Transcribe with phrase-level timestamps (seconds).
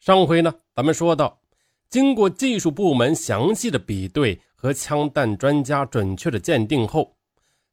[0.00, 1.38] 上回呢，咱们说到，
[1.90, 7.14] 经过技术部门详细的比对和枪弹专家准确的鉴定后，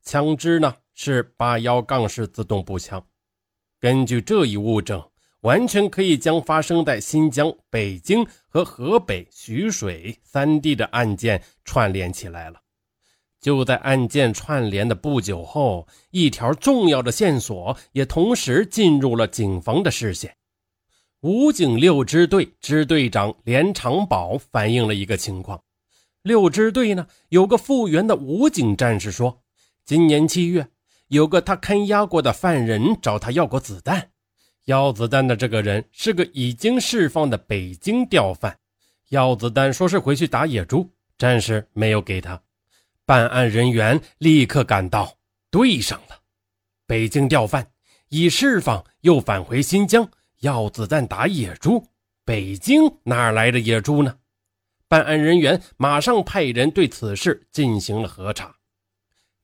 [0.04, 3.02] 枪支呢是八幺杠式自动步枪。
[3.80, 5.02] 根据这一物证，
[5.40, 12.60] 完全可以将发生在新疆、北京和河北徐水三地的案件串联起来了。
[13.40, 20.36] 就在案件串联的不久后，一条重要的线索也同时进入了警方的视线。
[21.22, 25.64] 武警六支队支队长连长宝反映了一个情况：
[26.22, 29.42] 六支队呢有个复员的武警战士说，
[29.84, 30.68] 今年七月
[31.08, 34.12] 有个他看押过的犯人找他要过子弹，
[34.66, 38.60] 要子弹的这个人是个已经释放的北京调犯，
[39.10, 42.40] 要子弹说是回去打野猪，战士没有给他，
[43.08, 45.18] 办案人员立刻赶到，
[45.50, 46.20] 对上了，
[46.86, 47.72] 北京调犯
[48.10, 50.08] 已释放又返回新疆。
[50.48, 51.86] 要子弹打野猪，
[52.24, 54.18] 北京哪来的野猪呢？
[54.88, 58.56] 办案人员马上派人对此事进行了核查。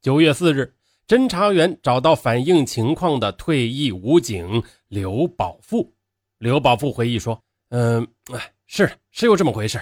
[0.02, 0.73] 九月四日，
[1.05, 5.94] 侦查员找到反映情况的退役武警刘宝富。
[6.38, 9.81] 刘宝富回忆说：“嗯，哎，是是有这么回事。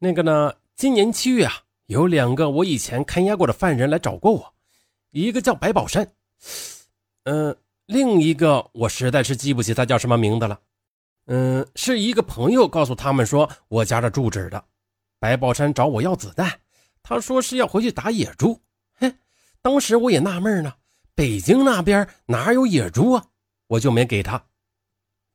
[0.00, 1.52] 那个呢，今年七月啊，
[1.86, 4.52] 有两个我以前看押过的犯人来找过我，
[5.12, 6.12] 一个叫白宝山，
[7.22, 7.56] 嗯。”
[7.90, 10.60] 另一个我实在是记不起他叫什么名字了，
[11.26, 14.64] 嗯，是一个朋友告诉他们说我家的住址的。
[15.18, 16.48] 白宝山找我要子弹，
[17.02, 18.60] 他说是要回去打野猪。
[18.94, 19.12] 嘿，
[19.60, 20.72] 当时我也纳闷呢，
[21.16, 23.24] 北京那边哪有野猪啊？
[23.66, 24.40] 我就没给他。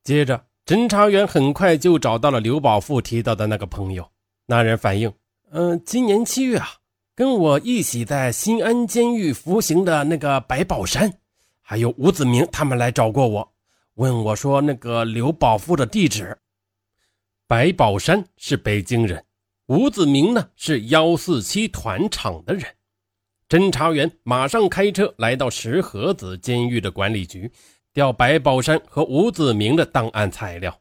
[0.06, 4.10] 接着，侦查员很快就找到了刘宝富提到的那个朋友。
[4.46, 5.14] 那人反映，
[5.52, 6.70] 嗯，今年七月啊，
[7.16, 11.20] 跟我一起在新安监狱服刑的那个白宝山。
[11.68, 13.54] 还有吴子明他们来找过我，
[13.96, 16.38] 问我说那个刘宝富的地址。
[17.48, 19.26] 白宝山是北京人，
[19.66, 22.64] 吴子明呢是幺四七团厂的人。
[23.50, 27.52] 侦查员马上开车来到石河子监狱的管理局，
[27.94, 30.80] 调白宝山和吴子明的档案材料。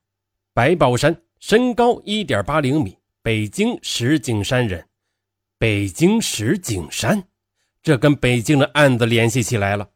[0.53, 4.87] 白宝山身高一点八零米，北京石景山人。
[5.57, 7.25] 北京石景山，
[7.83, 9.89] 这跟北京的案子联系起来了。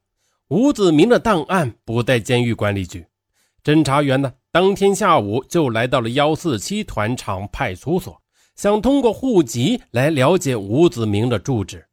[0.48, 3.04] 吴子明的档案不在监狱管理局，
[3.62, 8.22] 侦查员呢，当天下午就来到了幺四七团场派出所，
[8.56, 11.84] 想通过户籍来了解吴子明的住址。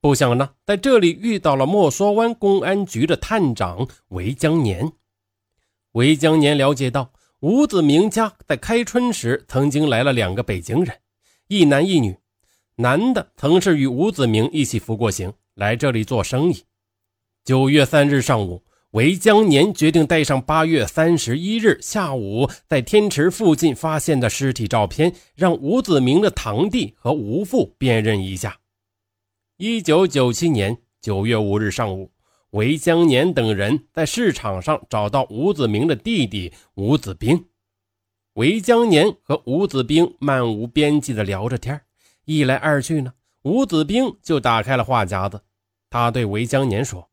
[0.00, 4.90] 不想呢，在这里遇到了莫梭湾公安局的探长韦江年。
[5.92, 10.96] 韦江年了解到，吴子明家在开春时曾经来了两个北京人，
[11.48, 12.16] 一男一女，
[12.76, 16.64] 男的曾是与吴子明一起服过刑，来这里做生意。
[17.42, 28.58] 九月三日上午，韦江年决定带上八月三十一日下午在天池附近发现的尸体照片，让吴子明的堂弟和吴父辨认一下。
[29.56, 32.12] 一九九七年九月五日上午，
[32.50, 37.46] 韦江年等人在市场上找到吴子明的弟弟吴子兵。
[38.34, 41.80] 韦江年和吴子兵漫无边际地聊着天
[42.26, 45.42] 一来二去呢，吴子兵就打开了话匣子，
[45.88, 47.09] 他对韦江年说。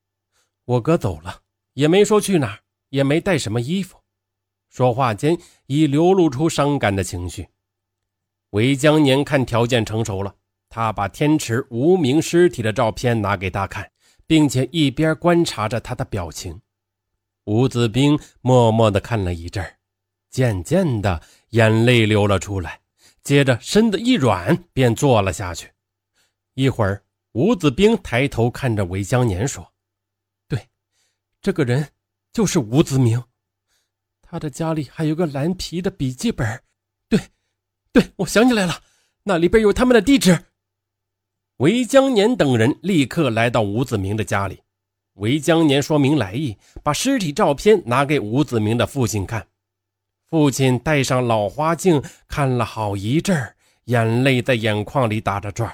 [0.68, 1.44] 我哥走了，
[1.76, 3.98] 也没说去哪儿，也没带什么衣服。
[4.68, 7.48] 说话间已流露出伤感的情绪。
[8.50, 10.36] 韦江年看条件成熟了，
[10.68, 13.90] 他把天池无名尸体的照片拿给他看，
[14.26, 16.60] 并且一边观察着他的表情。
[17.46, 19.66] 吴子兵默默地看了一阵
[20.30, 22.82] 渐渐的眼泪流了出来，
[23.24, 25.72] 接着身子一软，便坐了下去。
[26.56, 29.66] 一会儿，吴子兵抬头看着韦江年说。
[31.48, 31.88] 这个人
[32.34, 33.24] 就是吴子明，
[34.22, 36.62] 他的家里还有个蓝皮的笔记本。
[37.08, 37.18] 对，
[37.94, 38.82] 对，我想起来了，
[39.24, 40.38] 那里边有他们的地址。
[41.60, 44.60] 韦江年等人立刻来到吴子明的家里。
[45.14, 49.48] 韦江年说明来意，把尸体照片拿给吴子明的父亲看。
[50.26, 53.56] 父亲戴上老花镜，看了好一阵儿，
[53.86, 55.74] 眼泪在眼眶里打着转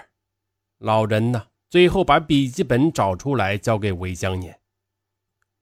[0.78, 4.56] 老人呢，最后把笔记本找出来，交给韦江年。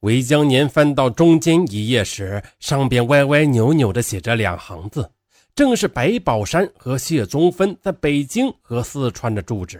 [0.01, 5.07] 韦江年翻到中间一页时，上边歪歪扭扭地写着两行字，
[5.53, 9.79] 正是白宝山和谢宗芬在北京和四川的住址。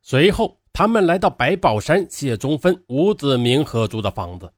[0.00, 4.50] 随后，他们来到白宝山、谢宗芬、吴子明合租的房子。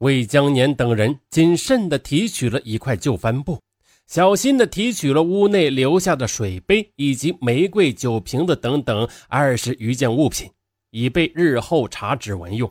[0.00, 3.58] 魏江年等人谨慎地提取了一块旧帆布，
[4.06, 10.50] 小心地提取了屋内留下的水杯以及玫瑰酒瓶子等等二十余件物品，
[10.90, 12.70] 以备日后查指纹用。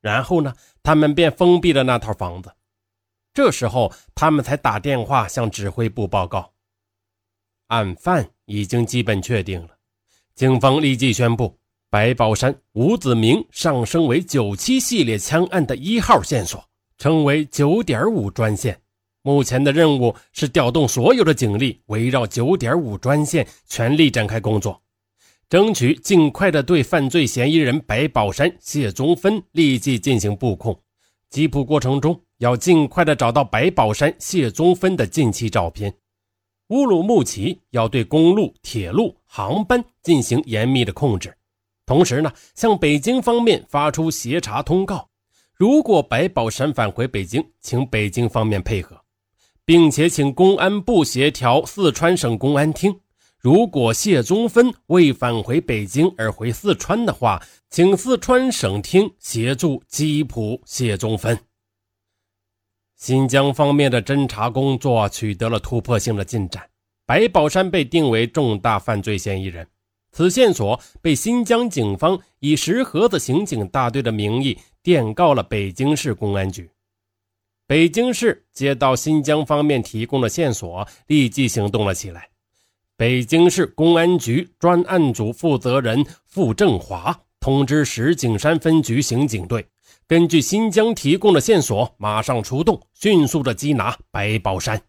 [0.00, 0.54] 然后呢？
[0.82, 2.50] 他们便封闭了那套房子。
[3.34, 6.52] 这时候，他们才打电话向指挥部报告。
[7.66, 9.76] 案犯已经基本确定了，
[10.34, 11.58] 警方立即宣布，
[11.90, 16.64] 白宝山、吴子明上升为九七系列枪案的一号线索，
[16.96, 18.80] 称为九点五专线。
[19.22, 24.80] 目前的任务是调动所有的警力，围绕九点五专线全力展开工作，
[25.48, 30.78] 争取尽快的对犯罪嫌疑人白宝山、谢宗芬立即进行布控。
[31.30, 35.94] 缉捕过程中，要尽快的找到白宝山、谢宗芬的近期照片。
[36.68, 41.34] 乌鲁木齐要对公路、铁路、航班进行严密的控制，
[41.86, 45.08] 同时呢，向北京方面发出协查通告。
[45.54, 49.00] 如果白宝山返回北京，请北京方面配合，
[49.64, 53.00] 并且请公安部协调四川省公安厅。
[53.40, 57.40] 如果谢宗芬未返回北京而回四川的话，
[57.70, 61.38] 请四川省厅协助缉捕谢宗芬。
[62.96, 66.68] 新疆方面的侦查工作取得了突破性的进展，
[67.06, 69.64] 白宝山被定为重大犯罪嫌疑人。
[70.10, 76.68] 此线索被新疆警方以石河子刑警大队的名义电告了北京市公安局。
[77.68, 82.28] 北京市接到新疆方面提供的线索，立即行动了起来。
[82.98, 89.64] 北京市公安局专案组负责人傅正华通知石景山分局刑警队。
[90.08, 94.82] 根据新疆提供的线索，马上出动，迅速的缉拿白宝山。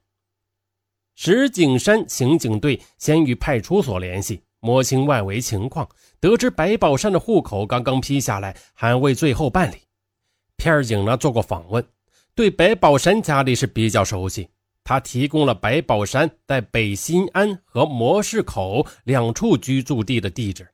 [1.14, 5.88] 石景山刑警队先与派出所联系，摸清外围情况，
[6.20, 9.76] 得知白宝山的户口刚刚批下来，还未最后办理。
[10.58, 11.86] 片警呢做过访问，
[12.34, 14.50] 对白宝山家里是比较熟悉，
[14.90, 20.68] 他提供了白宝山在北新安和模式口两处居住地的地址。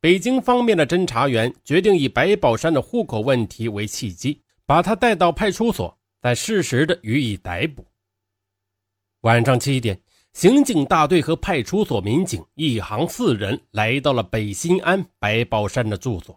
[0.00, 7.86] 北京方面的侦查员决定以白宝山的户口问题为契机，把他带到派出所，再适时的予以逮捕。
[9.20, 10.02] 晚上七点，
[10.32, 16.36] 刑警大队和派出所民警一行四人来到了北新安白宝山的住所。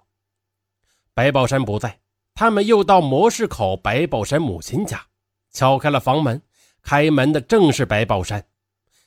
[1.16, 2.02] 白宝山不在，
[2.36, 5.04] 他们又到模式口白宝山母亲家，
[5.52, 6.40] 敲开了房门。
[6.84, 8.46] 开门的正是白宝山，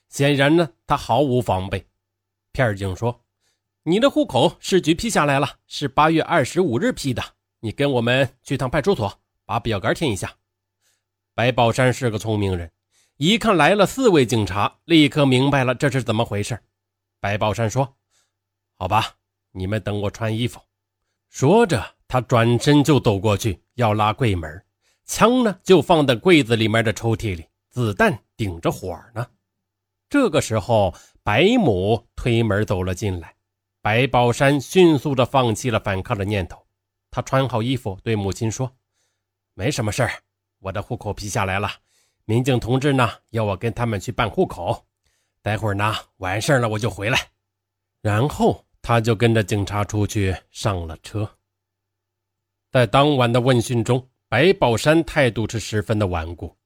[0.08, 1.86] 显然呢，他毫无防备。
[2.52, 3.22] 片警说。
[3.88, 7.22] 你的户口市局批下来了，是八月二十五日批的。
[7.60, 10.34] 你跟我们去趟派出所，把表格填一下。
[11.34, 12.72] 白宝山是个聪明人，
[13.16, 16.58] 一看来了四位警察，立刻明白了这是怎么回事。
[17.20, 17.96] 白宝山说
[18.76, 19.14] ：“好吧，
[19.52, 20.60] 你们等我穿衣服。”
[21.30, 24.64] 说着，他转身就走过去要拉柜门，
[25.04, 27.46] 枪呢就放在柜子里面的抽屉里，
[27.76, 29.26] 子弹顶着火呢。
[30.08, 33.36] 这个时候，白母推门走了进来。
[33.82, 36.66] 白宝山迅速地放弃了反抗的念头，
[37.10, 38.74] 他穿好衣服，对母亲说
[39.52, 40.10] ：“没什么事儿，
[40.60, 41.70] 我的户口批下来了。
[42.24, 44.86] 民警同志呢，要我跟他们去办户口。
[45.42, 47.28] 待会儿呢，完事儿了我就回来。”
[48.00, 51.30] 然后他就跟着警察出去上了车。
[52.72, 56.56] 在当晚的问讯中，白宝山态度是十分的顽固。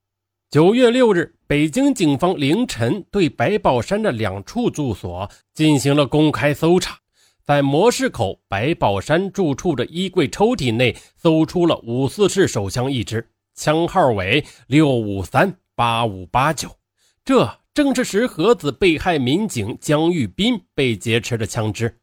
[0.51, 6.99] 九月六日，北京警方凌晨对白宝山的两处住所进行了公开搜查。
[7.45, 13.25] 在模式口白宝山住处的衣柜抽屉内，搜出了五四式手枪一支，
[13.55, 16.69] 枪号为六五三八五八九，
[17.25, 21.97] 这正是石河子被害民警江玉斌被劫持的枪支，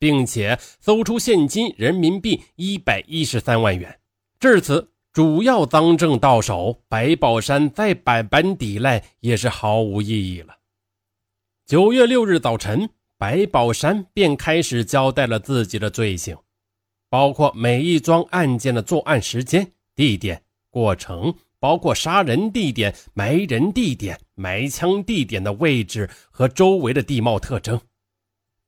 [0.00, 3.96] 并且搜出现金人民币一百一十三万元。
[4.40, 10.56] 至此，主要赃证到手，白宝山再百般抵赖也是毫无意义了。
[11.64, 12.90] 九月六日早晨。
[13.16, 16.36] 白宝山便开始交代了自己的罪行，
[17.08, 27.80] 包括每一桩案件的作案时间、地点、过程，包括杀人地点、埋人地点、埋枪地点的位置和周围的地貌特征。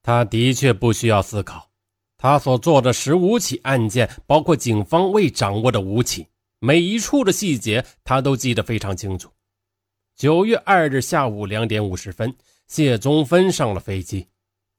[0.00, 1.68] 他的确不需要思考，
[2.16, 6.26] 他所做的十五起案件，包括警方未掌握的武器，
[6.58, 9.30] 每一处的细节他都记得非常清楚。
[10.16, 12.34] 九月二日下午两点五十分，
[12.66, 14.26] 谢宗芬上了飞机。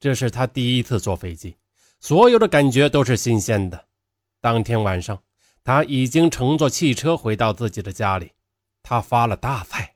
[0.00, 1.56] 这是他第一次坐飞机，
[2.00, 3.86] 所有的感觉都是新鲜的。
[4.40, 5.20] 当天晚上，
[5.62, 8.32] 他已经乘坐汽车回到自己的家里。
[8.82, 9.94] 他发了大财，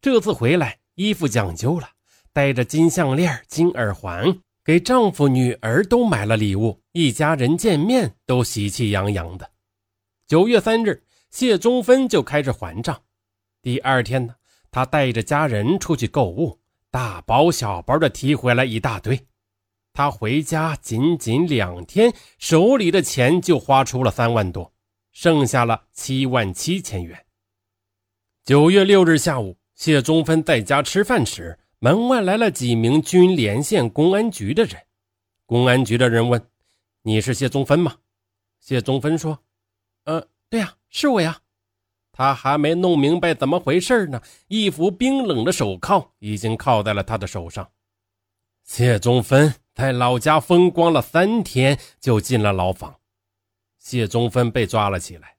[0.00, 1.88] 这次回来衣服讲究了，
[2.32, 9.50] 戴着金项链、金耳环，给丈夫、女儿都买了礼物，一家人见面都喜气洋洋的。
[10.26, 13.02] 九月三日，谢宗芬就开始还账。
[13.60, 14.34] 第二天呢，
[14.70, 19.26] 他带着家人出去购物，大包小包的提回来一大堆。
[19.92, 24.72] 他回家仅仅两天，手里的钱就花出了三万多，
[25.10, 27.26] 剩下了七万七千元。
[28.44, 34.80] 九月六日下午，谢宗芬在家吃饭时，门外来了几名军连县公安局的人。
[35.44, 36.48] 公安局的人问
[37.02, 37.96] ：“你是谢宗芬吗？”
[38.60, 39.42] 谢宗芬说
[40.04, 41.40] ：“呃，对呀，是我呀。”
[42.12, 47.70] 他还没弄明白怎么回事呢，一副冰冷的手铐已经铐在了他的手上。
[48.64, 52.98] 谢宗芬在老家风光了三天，就进了牢房。
[53.78, 55.36] 谢宗芬被抓了起来。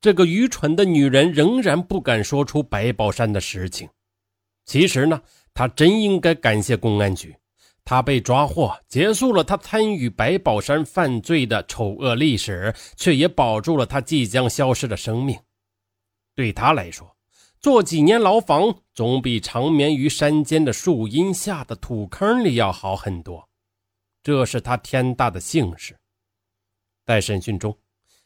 [0.00, 3.88] 这个愚蠢的女人仍然不敢说出白宝山的实情。
[4.64, 5.20] 其实呢，
[5.52, 7.36] 她真应该感谢公安局。
[7.84, 15.38] 他被抓获，结束了他参与白宝山犯罪的丑恶历史，却也保住了他即将消失的生命。
[16.34, 17.16] 对他来说，
[17.60, 23.48] 坐几年牢房总比长眠于山间的树荫下的土坑里要好很多。
[24.22, 25.96] 这是他天大的幸事。
[27.04, 27.76] 在审讯中。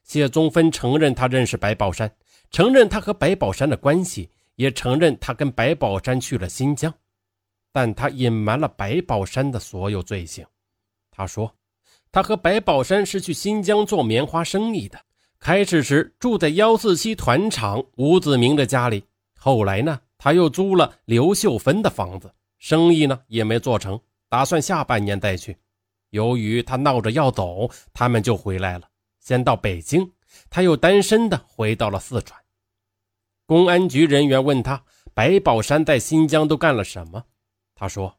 [0.04, 2.08] 谢宗芬承认他认识白宝山，
[2.52, 6.94] 承认他和白宝山的关系，也承认他跟白宝山去了新疆，
[7.76, 10.42] 但他隐瞒了白宝山的所有罪行。
[11.10, 11.54] 他说，
[12.10, 14.98] 他和白宝山是去新疆做棉花生意的，
[15.38, 19.04] 开始时住在幺四七团厂吴子明的家里，
[19.38, 25.54] 后来呢，他又租了刘秀芬的房子，生意呢也没做成，打算下半年再去。
[26.08, 28.88] 由于他闹着要走，他们就回来了。
[29.20, 30.10] 先到北京，
[30.48, 32.40] 他又单身的回到了四川。
[33.44, 37.22] 公安局人员问他：“白宝山在新疆都干了什么？”
[37.76, 38.18] 他说：“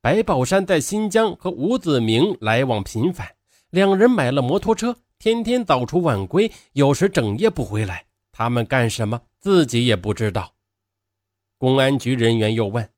[0.00, 3.34] 白宝山在新疆和吴子明来往频繁，
[3.70, 8.06] 两人买了摩托车，天天早出晚归，有时整夜不回来。
[8.30, 10.54] 他们干什么，自己也不知道。”
[11.58, 12.88] 公安局人员又问：“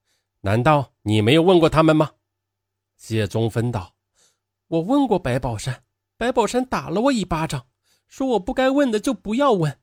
[0.42, 2.10] 难道你没有问过他们吗？”
[2.98, 3.94] 谢宗芬道
[4.68, 5.82] ：“我问过白宝山。”
[6.20, 7.64] 白宝山打了我一巴掌，
[8.06, 9.78] 说我不该问的就不要问。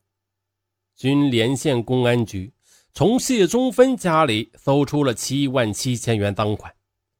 [0.95, 2.53] 军连县公安局
[2.97, 6.73] 从谢宗芬家里搜出了七万七千元赃款。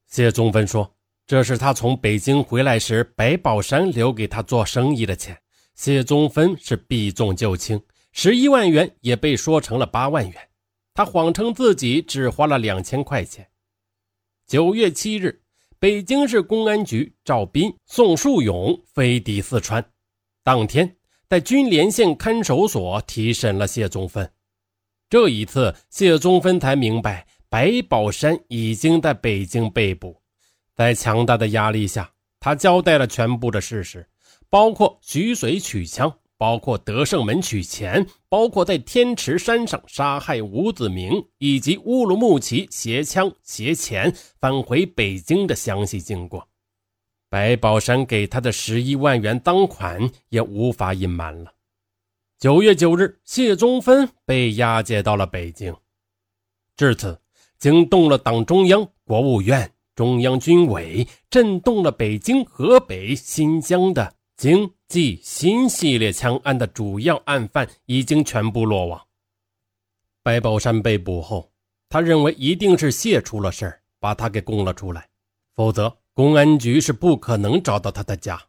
[0.08, 0.92] 谢宗芬说，
[1.28, 5.38] 这是他从北京回来时白宝山留给他做生意的钱。
[5.76, 7.80] 谢宗芬是避重就轻，
[8.12, 10.36] 十一万元也被说成了八万元。
[10.96, 13.48] 他谎称自己只花了两千块钱。
[14.48, 15.44] 九月七日。
[15.78, 19.86] 北京市公安局赵斌、宋树勇飞抵四川，
[20.44, 20.98] 当天
[21.30, 24.28] 在军连县看守所提审了谢宗芬。
[25.10, 30.22] 这一次，谢宗芬才明白白宝山已经在北京被捕。
[30.76, 34.08] 在强大的压力下，他交代了全部的事实，
[34.50, 36.14] 包括徐水取枪。
[36.40, 46.48] 包括德胜门取钱，包括在天池山上杀害吴子明，以及乌鲁木齐携枪携钱返回北京的详细经过。
[47.28, 51.52] 白宝山给他的十一万元赃款也无法隐瞒了。
[52.40, 55.76] 九月九日，谢宗芬被押解到了北京。
[56.76, 57.20] 至此，
[57.58, 64.72] 惊动了党中央、国务院、中央军委，震动了北京、河北、新疆的经。
[64.88, 69.02] 即新系列枪案的主要案犯已经全部落网。
[70.24, 71.52] 白宝山被捕后，
[71.90, 75.10] 他认为一定是谢出了事儿，把他给供了出来，
[75.56, 78.42] 否则公安局是不可能找到他的家。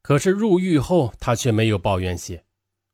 [0.00, 2.42] 可是入狱后，他却没有抱怨谢。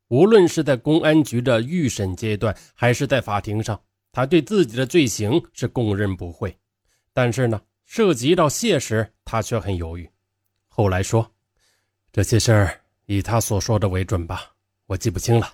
[0.07, 3.79] 无论是在公安局的预审阶段，还是在法庭上，
[4.11, 6.57] 他对自己的罪行是供认不讳。
[7.13, 10.09] 但是呢，涉及到谢时，他却很犹豫。
[10.67, 11.31] 后来说。
[12.11, 14.53] 这些事儿以他所说的为准吧，
[14.85, 15.45] 我记不清了，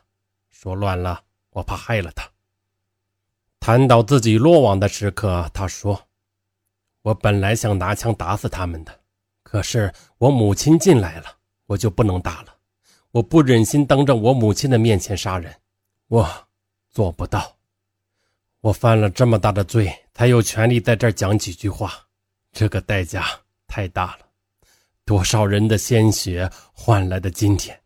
[0.52, 2.30] 说乱了，我怕害了他。
[3.60, 6.08] 谈到自己落网的时刻，他说
[7.02, 9.00] ：“我本来想拿枪打死他们的，
[9.42, 12.56] 可是我母亲进来了，我就不能打了。
[13.12, 15.54] 我不忍心当着我母亲的面前杀人，
[16.08, 16.48] 我
[16.90, 17.58] 做不到。
[18.62, 22.08] 我犯了这么大的罪，才有权利在这儿讲几句话，
[22.54, 23.26] 这个代价
[23.68, 24.28] 太大了。”
[25.04, 27.78] 多少人的鲜血换来的今天，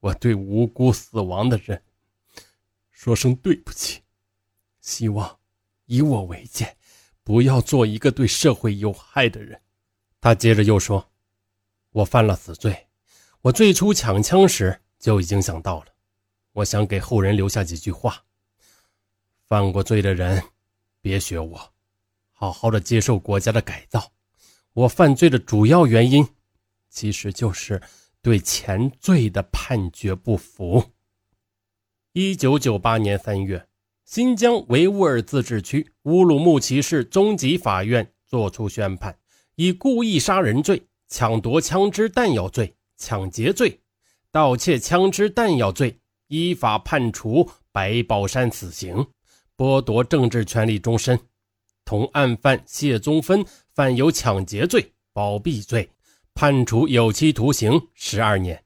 [0.00, 1.80] 我对无辜死亡的人
[2.90, 4.02] 说声对不起，
[4.80, 5.38] 希望
[5.84, 6.76] 以我为鉴，
[7.22, 9.60] 不要做一个对社会有害的人。
[10.20, 11.08] 他接着又说
[11.92, 12.87] ：“我犯了死罪，
[13.42, 15.86] 我最初抢枪时就已经想到了。
[16.52, 18.24] 我想给后人留下几句话：
[19.46, 20.42] 犯过罪的人，
[21.00, 21.72] 别学我，
[22.32, 24.12] 好好的接受国家的改造。
[24.72, 26.26] 我犯罪的主要原因。”
[26.90, 27.80] 其实就是
[28.22, 30.92] 对前罪的判决不服。
[32.12, 33.68] 一九九八年三月，
[34.04, 39.16] 新疆维吾尔自治区乌鲁木齐市中级法院作出宣判，
[39.54, 43.80] 以故意杀人罪、抢夺枪支弹药罪、抢劫罪、
[44.30, 49.06] 盗窃枪支弹药罪，依法判处白宝山死刑，
[49.56, 51.18] 剥夺政治权利终身，
[51.84, 55.88] 同案犯谢宗芬犯有抢劫罪、包庇罪，
[56.34, 58.62] 判处有期徒刑十二年。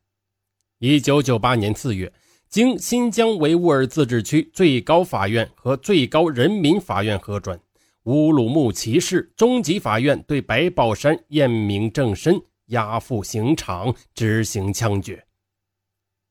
[0.79, 2.13] 一九九八年四月，
[2.49, 7.61] 经新疆维吾尔自治区最高法院和最高人民法院核准，
[8.05, 15.25] 乌鲁木齐市中级法院对白宝山验明正身，押赴刑场执行枪决。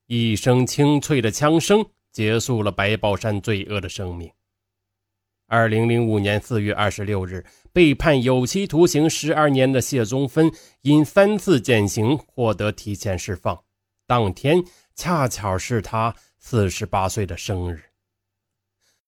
[0.05, 4.29] 一声清脆的枪声结束了白宝山罪恶的生命。
[5.48, 10.50] 二零零五年四月二十六日，被判有期徒刑十二年的谢宗芬
[10.81, 13.62] 因三次减刑获得提前释放。
[14.07, 14.63] 当天
[14.95, 17.90] 恰巧是他四十八岁的生日。